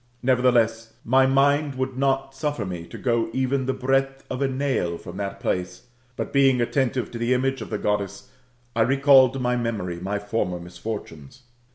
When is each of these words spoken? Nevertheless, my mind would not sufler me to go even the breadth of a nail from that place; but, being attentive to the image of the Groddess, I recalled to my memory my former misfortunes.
Nevertheless, 0.23 0.93
my 1.05 1.27
mind 1.27 1.75
would 1.75 1.95
not 1.95 2.31
sufler 2.33 2.67
me 2.67 2.87
to 2.87 2.97
go 2.97 3.29
even 3.33 3.67
the 3.67 3.71
breadth 3.73 4.23
of 4.31 4.41
a 4.41 4.47
nail 4.47 4.97
from 4.97 5.17
that 5.17 5.39
place; 5.39 5.89
but, 6.15 6.33
being 6.33 6.59
attentive 6.59 7.11
to 7.11 7.19
the 7.19 7.35
image 7.35 7.61
of 7.61 7.69
the 7.69 7.77
Groddess, 7.77 8.29
I 8.75 8.81
recalled 8.81 9.33
to 9.33 9.39
my 9.39 9.55
memory 9.55 9.99
my 9.99 10.17
former 10.17 10.59
misfortunes. 10.59 11.43